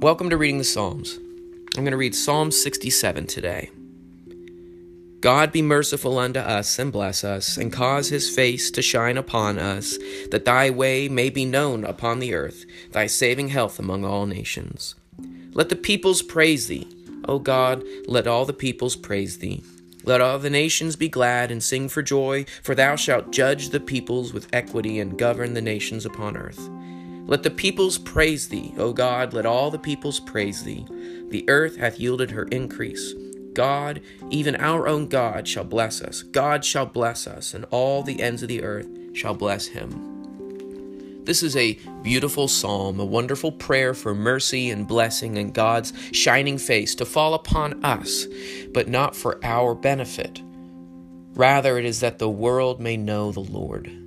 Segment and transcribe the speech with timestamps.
[0.00, 1.18] Welcome to reading the Psalms.
[1.74, 3.70] I'm going to read Psalm 67 today.
[5.20, 9.58] God be merciful unto us and bless us, and cause his face to shine upon
[9.58, 9.96] us,
[10.30, 14.96] that thy way may be known upon the earth, thy saving health among all nations.
[15.52, 16.86] Let the peoples praise thee.
[17.26, 19.64] O God, let all the peoples praise thee.
[20.04, 23.80] Let all the nations be glad and sing for joy, for thou shalt judge the
[23.80, 26.68] peoples with equity and govern the nations upon earth.
[27.26, 30.86] Let the peoples praise thee, O God, let all the peoples praise thee.
[31.28, 33.14] The earth hath yielded her increase.
[33.52, 36.22] God, even our own God, shall bless us.
[36.22, 41.24] God shall bless us, and all the ends of the earth shall bless him.
[41.24, 46.58] This is a beautiful psalm, a wonderful prayer for mercy and blessing and God's shining
[46.58, 48.28] face to fall upon us,
[48.72, 50.40] but not for our benefit.
[51.34, 54.05] Rather, it is that the world may know the Lord.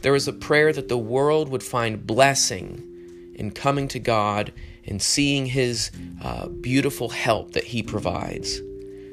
[0.00, 2.88] There is a prayer that the world would find blessing
[3.34, 4.52] in coming to God
[4.86, 5.90] and seeing His
[6.22, 8.60] uh, beautiful help that He provides.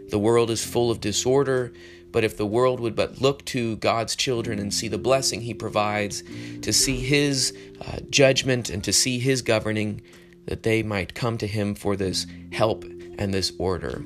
[0.09, 1.72] The world is full of disorder,
[2.12, 5.53] but if the world would but look to God's children and see the blessing He
[5.53, 6.23] provides,
[6.62, 10.02] to see His uh, judgment and to see His governing,
[10.46, 12.84] that they might come to Him for this help
[13.20, 14.03] and this order.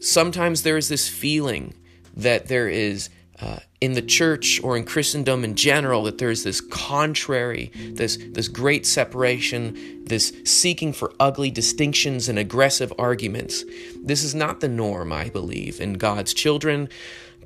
[0.00, 1.74] Sometimes there is this feeling
[2.16, 3.10] that there is
[3.40, 8.48] uh, in the church or in Christendom in general that there's this contrary, this, this
[8.48, 13.64] great separation, this seeking for ugly distinctions and aggressive arguments.
[14.02, 16.88] This is not the norm, I believe, in God's children,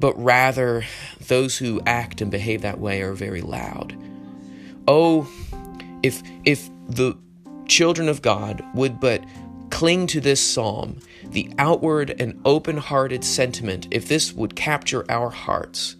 [0.00, 0.84] but rather
[1.28, 3.96] those who act and behave that way are very loud.
[4.88, 5.28] Oh,
[6.02, 7.16] if if the
[7.68, 9.22] children of God would but
[9.82, 15.28] cling to this psalm, the outward and open hearted sentiment, if this would capture our
[15.28, 15.96] hearts,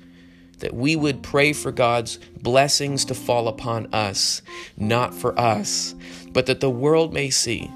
[0.61, 4.41] that we would pray for God's blessings to fall upon us,
[4.77, 5.97] not for us,
[6.31, 7.69] but that the world may see,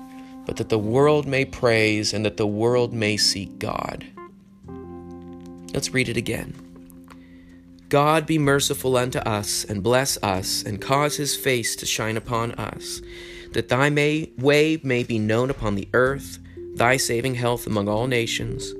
[0.46, 4.06] but that the world may praise, and that the world may see God.
[5.74, 6.54] Let's read it again.
[7.88, 12.52] God be merciful unto us, and bless us, and cause his face to shine upon
[12.52, 13.02] us
[13.56, 16.38] that thy may, way may be known upon the earth,
[16.74, 18.74] thy saving health among all nations.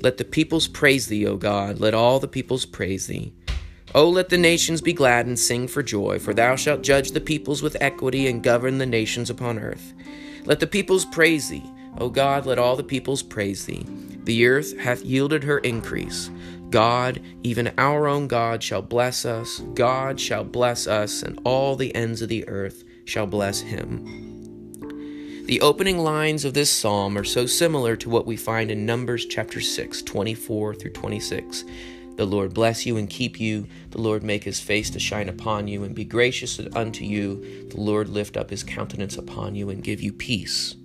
[0.00, 3.32] Let the peoples praise thee, O God, let all the peoples praise thee.
[3.96, 7.20] O let the nations be glad and sing for joy, for thou shalt judge the
[7.20, 9.92] peoples with equity and govern the nations upon earth.
[10.44, 11.68] Let the peoples praise thee,
[11.98, 13.84] O God, let all the peoples praise thee.
[14.22, 16.30] The earth hath yielded her increase.
[16.70, 19.58] God, even our own God, shall bless us.
[19.74, 24.30] God shall bless us, and all the ends of the earth shall bless him.
[25.46, 29.26] The opening lines of this psalm are so similar to what we find in Numbers
[29.26, 31.64] chapter 6, 24 through 26.
[32.16, 33.66] The Lord bless you and keep you.
[33.90, 37.68] The Lord make his face to shine upon you and be gracious unto you.
[37.70, 40.76] The Lord lift up his countenance upon you and give you peace.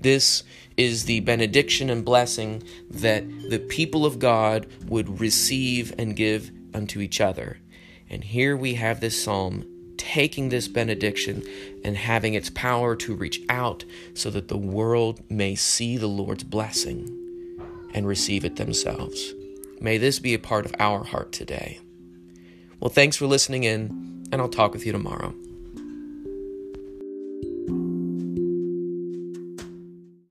[0.00, 0.44] This
[0.76, 7.00] is the benediction and blessing that the people of God would receive and give unto
[7.00, 7.58] each other.
[8.08, 9.66] And here we have this psalm
[10.00, 11.42] taking this benediction
[11.84, 13.84] and having its power to reach out
[14.14, 17.06] so that the world may see the Lord's blessing
[17.92, 19.34] and receive it themselves.
[19.78, 21.80] May this be a part of our heart today.
[22.80, 25.34] Well, thanks for listening in, and I'll talk with you tomorrow.